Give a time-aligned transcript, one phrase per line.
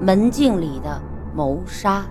[0.00, 1.00] 门镜里的
[1.34, 2.04] 谋杀。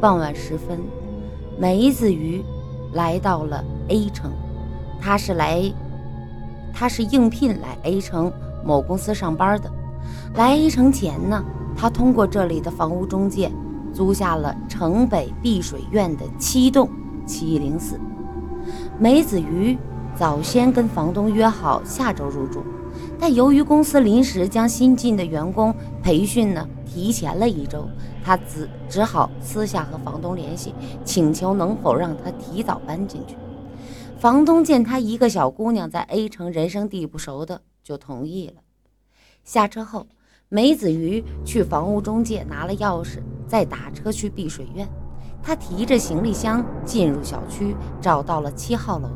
[0.00, 0.78] 傍晚时分，
[1.58, 2.42] 梅子鱼
[2.92, 4.30] 来到了 A 城，
[5.00, 5.72] 他是来，
[6.72, 8.30] 他是应聘来 A 城
[8.64, 9.70] 某公司上班的。
[10.34, 11.42] 来 A 城前呢，
[11.74, 13.50] 他通过这里的房屋中介
[13.94, 16.90] 租下了城北碧水苑的七栋
[17.24, 17.96] 七零四。
[18.98, 19.78] 梅子鱼
[20.16, 22.64] 早先跟房东约好下周入住，
[23.16, 27.88] 但由于公司临时将新进的员工培训呢提前了一周。
[28.24, 33.36] 他只只好私下和房东联系，请求能否让他提早搬进去。
[34.18, 38.54] 房东见他一个小姑娘在 A 城人生地不熟的，就同意了。
[39.44, 40.06] 下车后，
[40.48, 44.88] 梅子鱼去房屋中介拿了钥匙，再打车去碧水苑。
[45.42, 49.08] 他提着行李箱进入小区，找到了七号楼，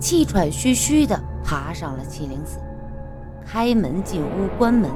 [0.00, 2.58] 气喘吁吁地爬上了七零四。
[3.46, 4.90] 开门进屋，关门，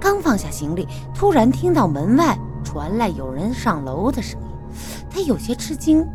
[0.00, 2.36] 刚放下行李，突然听到门外。
[2.64, 4.46] 传来有人上楼的声音，
[5.10, 6.06] 他有些吃惊，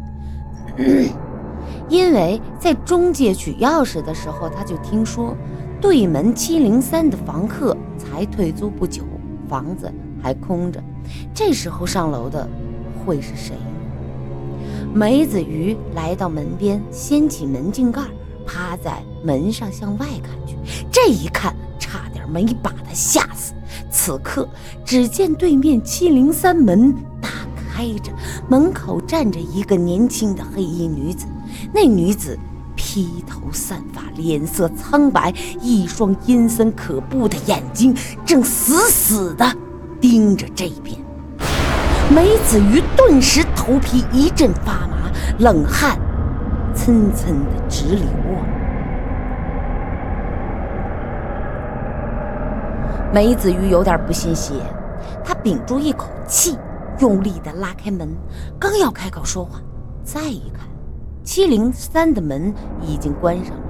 [1.90, 5.36] 因为在中介取钥匙的时候，他就听说
[5.82, 9.04] 对门七零三的房客才退租不久，
[9.48, 9.92] 房子
[10.28, 10.84] 还空着。
[11.34, 12.46] 这时候上楼的
[13.06, 13.56] 会是谁？
[14.94, 18.02] 梅子鱼来到门边，掀起门镜盖，
[18.46, 20.58] 趴在门上向外看去，
[20.92, 23.54] 这一看差点没把他吓死。
[23.90, 24.50] 此刻，
[24.84, 28.12] 只见对面七零三门大开着，
[28.50, 31.26] 门口站着一个年轻的黑衣女子。
[31.74, 32.38] 那女子
[32.76, 39.46] 披头散发，脸色苍白，一双阴森可怖的眼睛正死死的
[40.00, 40.98] 盯着这边。
[42.14, 46.00] 梅子鱼顿时头皮一阵发麻，冷汗
[46.74, 48.06] 涔涔的直流
[48.36, 48.40] 啊！
[53.14, 54.54] 梅子鱼有点不信邪，
[55.24, 56.58] 他屏住一口气，
[57.00, 58.08] 用力的拉开门，
[58.60, 59.60] 刚要开口说话，
[60.04, 60.68] 再一看，
[61.24, 63.64] 七零三的门已经关上了，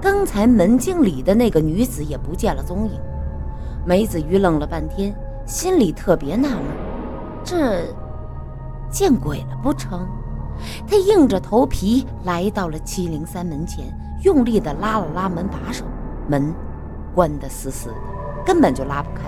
[0.00, 3.00] 刚才门镜里的那个女子也不见了踪影。
[3.86, 5.14] 梅子鱼愣了半天，
[5.46, 6.60] 心里特别纳闷，
[7.44, 7.82] 这
[8.90, 10.06] 见鬼了不成？
[10.86, 13.84] 他硬着头皮来到了七零三门前，
[14.22, 15.84] 用力的拉了拉门把手，
[16.28, 16.54] 门
[17.14, 17.94] 关得死死的。
[18.44, 19.22] 根本就拉不开。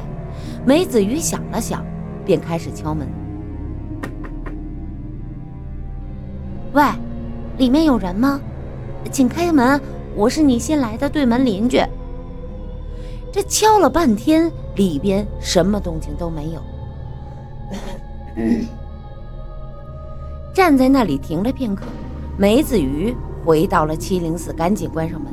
[0.65, 1.85] 梅子鱼想了想，
[2.25, 3.09] 便开始敲门。
[6.73, 6.83] 喂，
[7.59, 8.41] 里面有人吗？
[9.11, 9.81] 请开门，
[10.15, 11.81] 我是你新来的对门邻居。
[13.33, 16.63] 这敲了半天，里边什么动静都没有。
[20.55, 21.85] 站在那里停了片刻，
[22.39, 25.33] 梅子鱼回到了七零四，赶紧关上门，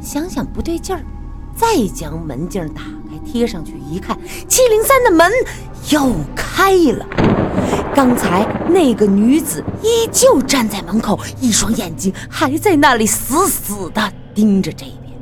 [0.00, 1.02] 想想不对劲儿，
[1.54, 3.16] 再将门镜打开。
[3.24, 4.16] 贴上去一看，
[4.48, 5.30] 七零三的门
[5.90, 7.04] 又开了。
[7.94, 15.18] 刚才那个女子依旧站在门口，一双眼睛还在那里死死地盯着这边。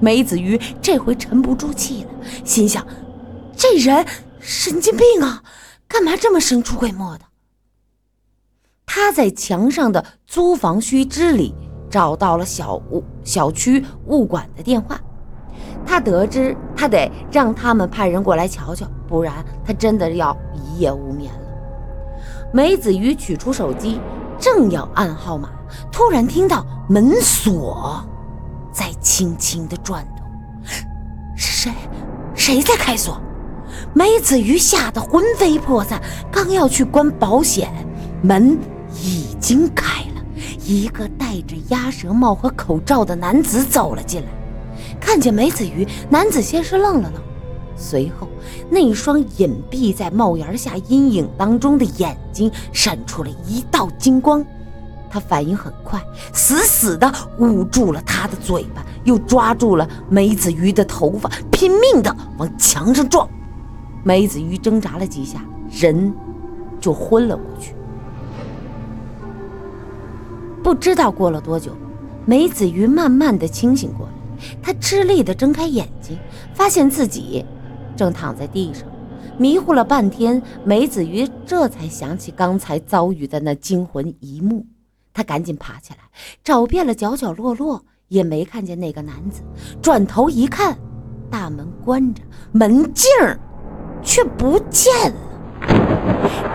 [0.00, 2.10] 梅子鱼这回沉不住气了，
[2.44, 2.86] 心想：
[3.68, 4.06] 这人
[4.38, 5.42] 神经病啊，
[5.88, 7.24] 干嘛这么神出鬼没的？
[8.86, 11.52] 他在墙上的租房须知里
[11.90, 15.00] 找到了小物小区物管的电话。
[15.84, 21.40] 他得知他得让他们派人过来瞧瞧，不然他真的要一夜无眠了。
[22.52, 24.00] 梅子鱼取出手机，
[24.38, 25.50] 正要按号码，
[25.90, 28.00] 突然听到门锁
[28.72, 30.24] 在轻轻的转动。
[31.36, 31.72] 是谁？
[32.34, 33.20] 谁在开锁？
[33.96, 35.98] 梅子鱼吓得魂飞魄散，
[36.30, 37.72] 刚要去关保险，
[38.20, 38.58] 门
[39.02, 40.22] 已经开了，
[40.66, 44.28] 一个戴着鸭舌帽和口罩的男子走了进来。
[45.00, 47.22] 看见梅子鱼，男子先是愣了愣，
[47.74, 48.28] 随后
[48.68, 54.44] 那双隐蔽在帽檐下阴影当中的眼睛闪出了一道金光。
[55.08, 55.98] 他反应很快，
[56.34, 63.26] 死死地捂住了他的嘴巴，又抓住了梅子鱼的头发，拼命地往墙上撞。
[64.06, 66.14] 梅子鱼挣扎了几下，人
[66.78, 67.74] 就昏了过去。
[70.62, 71.72] 不知道过了多久，
[72.24, 74.12] 梅子鱼慢慢地清醒过来。
[74.62, 76.16] 他吃力地睁开眼睛，
[76.54, 77.44] 发现自己
[77.96, 78.86] 正躺在地上，
[79.38, 80.40] 迷糊了半天。
[80.64, 84.64] 梅子鱼这才想起刚才遭遇的那惊魂一幕，
[85.12, 85.98] 他赶紧爬起来，
[86.44, 89.42] 找遍了角角落落，也没看见那个男子。
[89.82, 90.78] 转头一看，
[91.28, 92.22] 大门关着，
[92.52, 93.10] 门镜
[94.06, 95.16] 却不见了。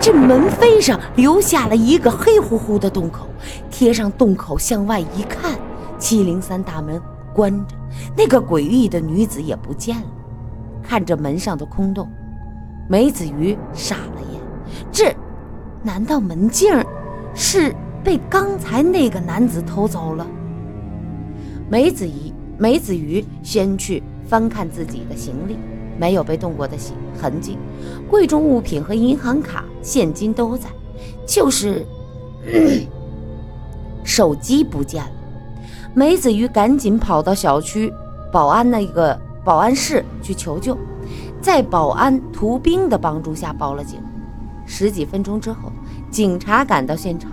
[0.00, 3.28] 这门扉上留下了一个黑乎乎的洞口，
[3.70, 5.52] 贴上洞口向外一看，
[5.98, 7.00] 七零三大门
[7.32, 7.76] 关着，
[8.16, 10.06] 那个诡异的女子也不见了。
[10.82, 12.08] 看着门上的空洞，
[12.88, 14.40] 梅子鱼傻了眼，
[14.90, 15.14] 这
[15.82, 16.72] 难道门镜
[17.34, 17.72] 是
[18.02, 20.26] 被刚才那个男子偷走了？
[21.68, 25.58] 梅子鱼梅子鱼先去翻看自己的行李。
[25.98, 27.58] 没有被动过的痕痕迹，
[28.10, 30.68] 贵重物品和银行卡、现金都在，
[31.26, 31.86] 就是
[34.04, 35.12] 手机不见了。
[35.94, 37.92] 梅子鱼赶紧跑到小区
[38.32, 40.76] 保安那个保安室去求救，
[41.40, 44.00] 在保安涂兵的帮助下报了警。
[44.64, 45.70] 十几分钟之后，
[46.10, 47.30] 警察赶到现场，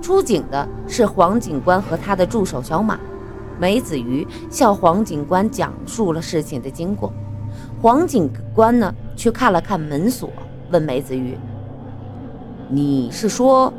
[0.00, 2.98] 出警的是黄警官和他的助手小马。
[3.58, 7.12] 梅子鱼向黄警官讲述了事情的经过。
[7.82, 10.30] 黄警官呢，去看了看门锁，
[10.70, 11.34] 问梅子鱼
[12.68, 13.72] ：“你是说，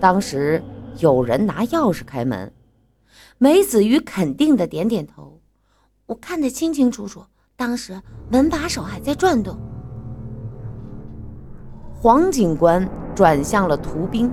[0.00, 0.62] 当时
[0.98, 2.50] 有人拿钥匙开门？”
[3.36, 5.38] 梅子鱼肯定的点点头
[6.06, 7.22] ：“我看得清清楚楚，
[7.54, 8.00] 当时
[8.30, 9.58] 门把手还在转动。”
[12.00, 14.32] 黄警官转向了涂兵：“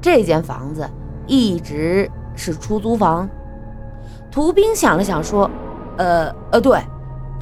[0.00, 0.88] 这间房子
[1.26, 3.28] 一直是出租房。”
[4.30, 5.50] 涂兵想了想说
[5.98, 6.80] ：“呃呃，对。”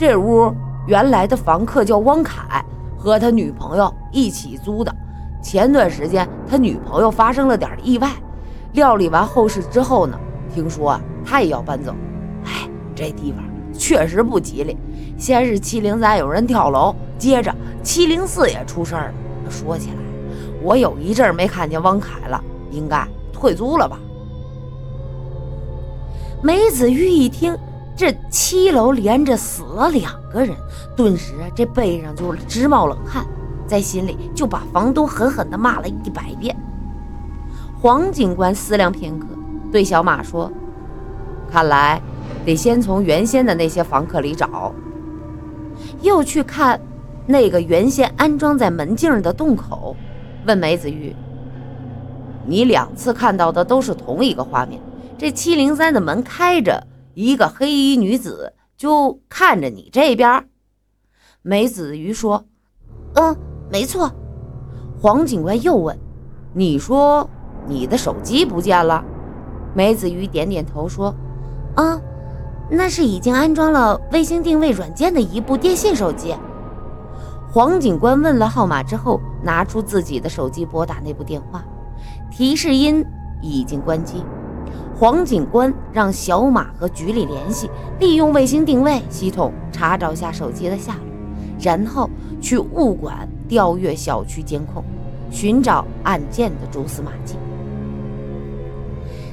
[0.07, 0.55] 这屋
[0.87, 2.63] 原来的房客叫汪凯，
[2.95, 4.95] 和他女朋友一起租的。
[5.43, 8.11] 前段时间他女朋友发生了点意外，
[8.75, 10.15] 料理完后事之后呢，
[10.55, 11.95] 听说他也要搬走。
[12.45, 13.43] 哎，这地方
[13.73, 14.77] 确实不吉利。
[15.17, 17.51] 先是七零三有人跳楼，接着
[17.83, 19.51] 七零四也出事儿了。
[19.51, 19.97] 说起来，
[20.63, 22.39] 我有一阵没看见汪凯了，
[22.71, 23.99] 应该退租了吧？
[26.43, 27.57] 梅子玉一听。
[27.97, 30.57] 这七楼连着死了两个人，
[30.97, 33.25] 顿时这背上就直冒冷汗，
[33.69, 36.57] 在心里就把房东狠狠地骂了一百遍。
[37.81, 39.29] 黄警官思量片刻，
[39.71, 40.51] 对小马说
[41.49, 42.03] ：“看来
[42.45, 44.73] 得先从原先的那些房客里找。”
[46.03, 46.81] 又去看
[47.27, 49.95] 那个原先安装在门镜的洞口，
[50.47, 51.15] 问梅子玉
[52.45, 54.81] ：“你两次看到的都是同一个画面，
[55.17, 60.49] 这七零三的门开着。”一个黑衣女子就看着你这边，
[61.43, 62.45] 梅子鱼说
[63.15, 63.37] ：“嗯，
[63.71, 64.11] 没错。”
[65.01, 65.99] 黄警官又问
[66.55, 67.29] ：“你说
[67.67, 69.05] 你的手机不见了？”
[69.75, 71.15] 梅子鱼点点头说
[71.77, 72.01] ：“啊，
[72.71, 76.35] 那是已经安装了卫星定位软件的一部电信手机。”
[77.51, 81.65] 黄警官问了号码之后，拿出自己的手机拨打那部电话，
[82.31, 83.05] 提示音
[83.41, 84.25] 已经关机。
[84.97, 87.69] 黄警官让小马和局里联系，
[87.99, 91.03] 利用卫星定位系统查找下手机的下落，
[91.61, 92.09] 然后
[92.41, 94.85] 去物管调阅小区监控，
[95.33, 97.35] 寻找案件的蛛丝马迹。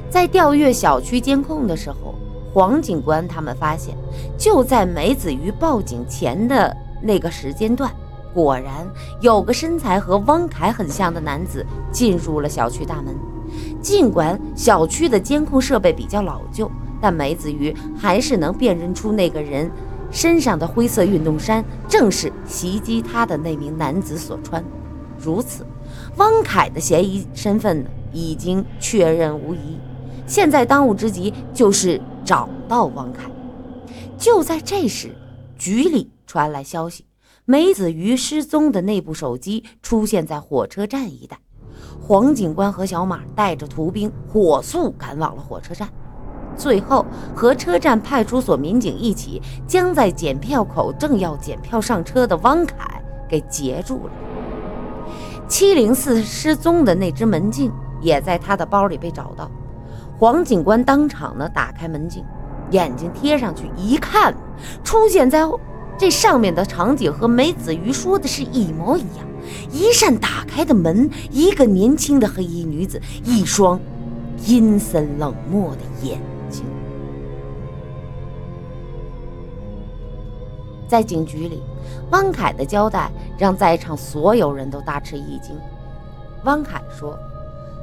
[0.10, 2.16] 在调阅小区监控的时候，
[2.52, 3.96] 黄警官他们发现，
[4.38, 7.90] 就在梅子鱼报警前的那个时间段，
[8.34, 8.86] 果然
[9.22, 13.16] 有个身材和汪凯很像的男子进入了小区大门。
[13.82, 16.70] 尽管小区的监控设备比较老旧，
[17.02, 19.70] 但梅子鱼还是能辨认出那个人
[20.12, 24.64] 身上的灰色运动衫正是袭击他的那名男子所穿。
[25.18, 25.66] 如此，
[26.18, 29.80] 汪凯的嫌疑身份呢已经确认无疑。
[30.28, 33.30] 现在当务之急就是找到汪凯。
[34.18, 35.16] 就在这时，
[35.58, 37.06] 局里传来消息，
[37.46, 41.40] 梅子鱼失踪的那部手机出现在火车站一带。
[42.00, 45.88] 黄警官和小马带着图兵火速赶往了火车站，
[46.58, 54.12] 最后和车站派出所民警一起将在检票口正要检票上车的汪凯给截住了。
[55.48, 57.72] 七零四失踪的那只门镜
[58.02, 59.50] 也在他的包里被找到。
[60.18, 62.24] 黄警官当场呢打开门镜，
[62.70, 64.34] 眼睛贴上去一看，
[64.84, 65.42] 出现在
[65.98, 69.31] 这上面的场景和梅子鱼说的是一模一样。
[69.72, 73.80] 一扇打开的门，一个年轻的黑衣女子，一双
[74.46, 76.20] 阴森冷漠的眼
[76.50, 76.64] 睛。
[80.88, 81.62] 在警局里，
[82.12, 85.56] 汪凯的交代让在场所有人都大吃一惊。
[86.44, 87.18] 汪凯说：“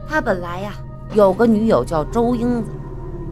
[0.06, 0.74] 他本来呀
[1.14, 2.70] 有个女友叫周英子，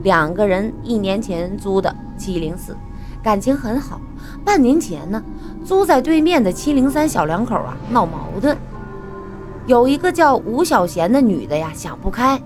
[0.02, 2.76] 两个人一年前租的七零四，
[3.22, 4.00] 感情很好。
[4.44, 5.22] 半年前呢。”
[5.66, 8.56] 租在对面的七零三小两口啊闹矛盾，
[9.66, 12.40] 有一个叫吴小贤的女的呀想不开，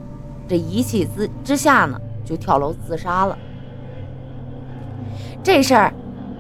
[0.49, 3.39] 这一气之之下呢就跳楼自杀了。
[5.43, 5.93] 这事儿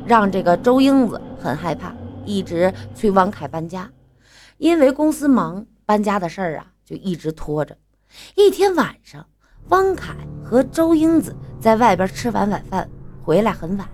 [0.07, 1.95] 让这个周英子很害怕，
[2.25, 3.91] 一直催汪凯搬家。
[4.57, 7.77] 因为公司忙，搬家的事儿啊就一直拖着。
[8.37, 9.27] 一天晚上，
[9.69, 12.89] 汪凯和周英子在外边吃完晚饭
[13.23, 13.87] 回来很晚，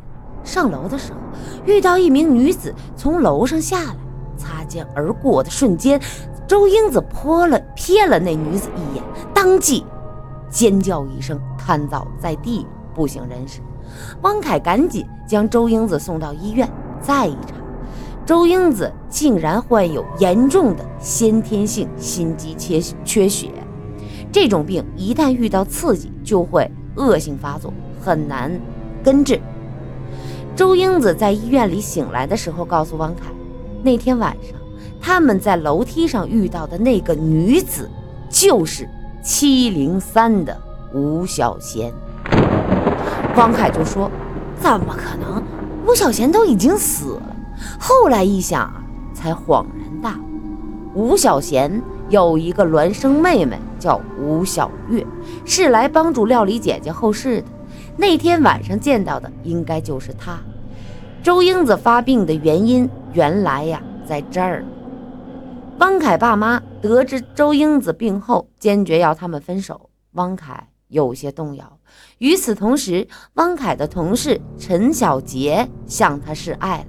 [0.47, 1.19] 上楼的时候
[1.67, 3.97] 遇到一名女子从楼上下来，
[4.39, 6.01] 擦肩而过的瞬间，
[6.47, 9.85] 周英子泼了瞥了那女子一眼，当即
[10.49, 13.61] 尖叫一声，瘫倒在地，不省人事。
[14.23, 16.69] 汪凯赶紧将周英子送到医院，
[17.01, 17.55] 再一查，
[18.25, 23.51] 周英子竟然患有严重的先天性心肌缺缺血。
[24.33, 28.51] 这种病一旦遇到刺激，就会恶性发作，很难
[29.03, 29.41] 根治。
[30.57, 33.25] 周英子在医院里醒来的时候，告诉汪凯，
[33.83, 34.59] 那天晚上
[34.99, 37.91] 他们在楼梯上遇到的那个女子，
[38.31, 38.89] 就是
[39.23, 40.59] 七零三的
[40.95, 41.93] 吴小贤。
[43.37, 44.11] 汪凯就说
[44.59, 45.43] ：“怎么可能？
[45.87, 47.37] 吴小贤都已经死了。”
[47.79, 48.83] 后来一想啊，
[49.13, 50.19] 才恍然大
[50.95, 51.83] 悟，吴小贤。
[52.09, 55.05] 有一个孪生妹妹叫吴小月，
[55.45, 57.49] 是来帮助料理姐姐后事的。
[57.97, 60.39] 那天晚上见到的应该就是他。
[61.23, 64.65] 周英子发病的原因，原来呀在这儿。
[65.79, 69.91] 汪凯爸妈得知周英子病后，坚决要他们分手。
[70.13, 71.79] 汪凯有些动摇。
[72.19, 76.87] 与此同时，汪凯的同事陈小杰向他示爱了。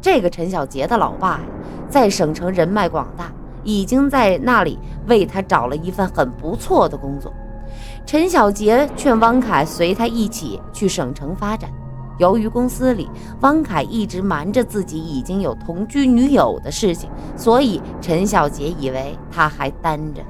[0.00, 1.40] 这个陈小杰的老爸呀，
[1.88, 3.32] 在省城人脉广大。
[3.62, 7.30] 已经在那里为他找了一份很不错的工作。
[8.10, 11.70] 陈小杰劝汪凯随他一起去省城发展。
[12.18, 13.08] 由于公司里
[13.42, 20.20] 汪凯一直瞒着自己已经有同居女友的事情，所以陈小杰以为他还单着。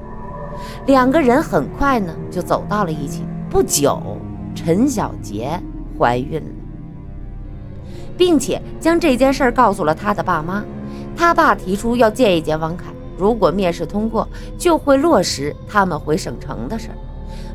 [0.85, 3.25] 两个人很快呢就走到了一起。
[3.49, 3.99] 不久，
[4.55, 5.59] 陈小杰
[5.99, 6.51] 怀孕了，
[8.15, 10.63] 并且将这件事告诉了他的爸妈。
[11.17, 12.93] 他爸提出要见一见汪凯。
[13.17, 16.95] 如果面试通过，就会落实他们回省城的事儿。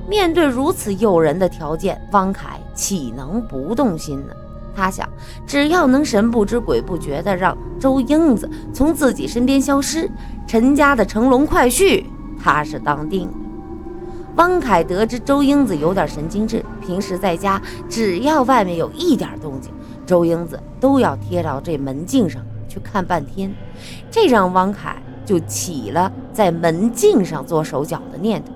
[0.07, 4.33] 面对如此诱人的条件，汪凯岂能不动心呢？
[4.75, 5.07] 他想，
[5.47, 10.09] 只要能神不知鬼不觉地让周英子从自己身边消失，
[10.45, 12.03] 陈家的乘龙快婿
[12.41, 13.33] 他是当定的。
[14.35, 19.71] 汪凯得知周英子有点神经质，平时在家只要外面有一点动静，
[20.05, 23.53] 周英子都要贴到这门镜上去看半天，
[24.11, 24.95] 这让汪凯。
[25.25, 28.51] 就起了在门镜上做手脚的念头。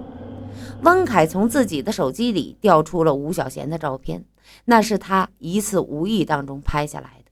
[0.83, 4.23] 汪凯从自己的手机里调出了吴小贤的照片，
[4.65, 7.31] 那是他一次无意当中拍下来的。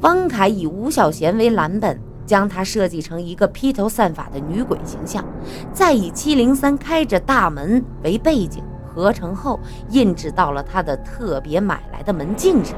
[0.00, 5.24] 汪凯以吴小贤为蓝本，将她设计成一个披头散发的女鬼形象，
[5.72, 12.76] 再以七零三开着大门为背景，合成后印制到了他的特别买来的门镜上。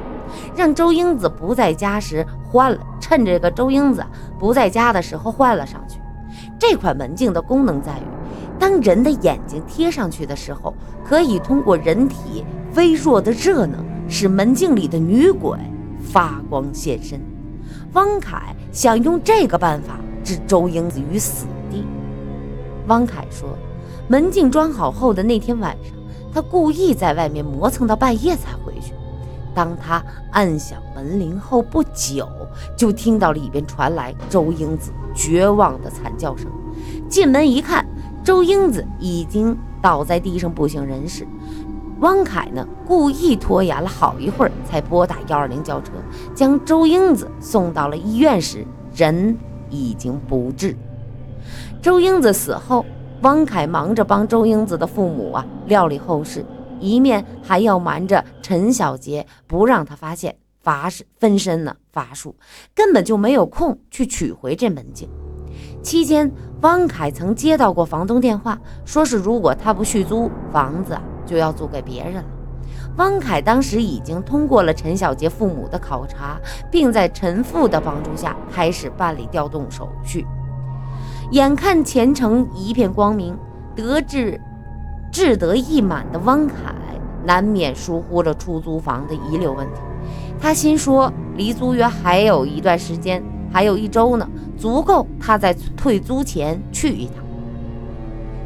[0.57, 4.05] 让周英子不在家时换了，趁这个周英子
[4.39, 6.01] 不在家的时候换了上去。
[6.59, 8.03] 这款门镜的功能在于，
[8.62, 10.73] 当人的眼睛贴上去的时候，
[11.04, 12.45] 可以通过人体
[12.76, 15.59] 微弱的热能，使门镜里的女鬼
[16.00, 17.21] 发光现身。
[17.95, 21.85] 汪凯想用这个办法置周英子于死地。
[22.87, 23.49] 汪凯说，
[24.07, 25.92] 门镜装好后的那天晚上，
[26.33, 28.95] 他故意在外面磨蹭到半夜才回去。
[29.52, 30.00] 当他
[30.31, 32.28] 按响门铃后不久，
[32.76, 36.47] 就听到里边传来周英子绝望的惨叫声。
[37.09, 37.87] 进门一看，
[38.25, 41.26] 周英子已经倒在地上不省人事。
[42.00, 45.93] 汪凯呢，故意拖延了好一会儿，才拨打幺二零叫车，
[46.35, 49.37] 将周英子送到了医院时，人
[49.71, 50.76] 已经不治。
[51.81, 52.85] 周英子死后，
[53.23, 56.45] 汪凯忙着帮周英子的父母啊料理后事。
[56.81, 62.35] 一面还要瞒着陈小杰，不让他发现法是分身呢法术，
[62.75, 65.09] 根本就没有空去取回这门镜。
[65.83, 70.97] 期间，汪凯曾接到过房东电话，说是如果他不续租，房子
[71.27, 72.25] 就要租给别人了。
[72.97, 76.39] 汪凯当时已经通过了陈小杰父母的考察，
[76.71, 80.27] 并在陈父的帮助下开始办理调动手续。
[81.33, 83.37] 眼看前程一片光明，
[83.75, 84.41] 得志。
[85.11, 86.75] 志得意满的汪凯
[87.25, 89.81] 难免疏忽了出租房的遗留问题。
[90.41, 93.23] 他心说，离租约还有一段时间，
[93.53, 97.17] 还有一周呢，足够他在退租前去一趟，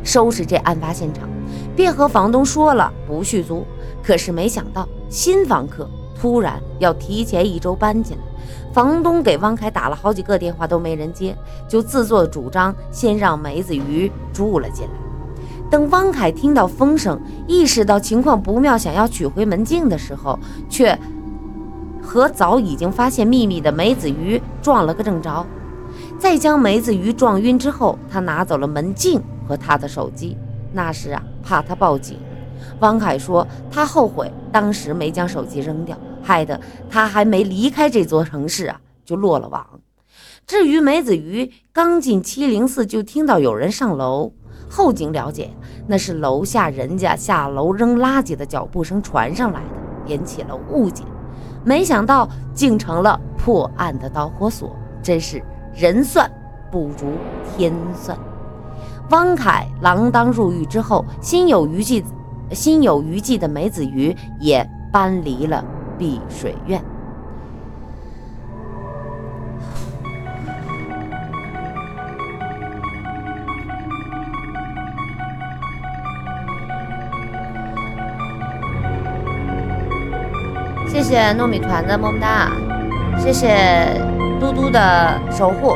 [0.02, 1.28] 收拾这案发现场，
[1.76, 3.64] 便和房东说了不续租。
[4.02, 5.88] 可是没想到，新房客
[6.20, 8.22] 突然要提前一周搬进来，
[8.72, 11.36] 房东给汪凯打了好几个电话都没人接，
[11.68, 14.92] 就自作主张先让梅子鱼住了进来。
[15.68, 20.96] 等汪凯听到风声，意识到情况不妙，想要取回门禁的时候，却
[22.06, 25.44] 和早已经发现秘密的梅子鱼撞了个正着。
[26.18, 30.38] 在将梅子鱼撞晕之后，他拿走了门镜和他的手机。
[30.72, 32.18] 那时啊，怕他报警。
[32.80, 36.58] 汪凯说他后悔当时没将手机扔掉，害得
[36.88, 39.66] 他还没离开这座城市啊，就落了网。
[40.46, 44.32] 至于梅子鱼，刚进七零四就听到有人上楼。
[44.68, 45.50] 后经了解，
[45.86, 51.02] 那是楼下人家下楼扔垃圾的脚步声传上来的，引起了误解。
[51.66, 54.70] 没想到竟成了破案的导火索，
[55.02, 55.42] 真是
[55.74, 56.30] 人算
[56.70, 58.16] 不如天算。
[59.10, 62.04] 汪凯锒铛入狱之后，心有余悸，
[62.52, 65.64] 心有余悸的梅子鱼也搬离了
[65.98, 66.80] 碧水苑。
[81.08, 82.50] 谢谢糯米团的么么哒，
[83.16, 83.56] 谢谢
[84.40, 85.75] 嘟嘟的守护。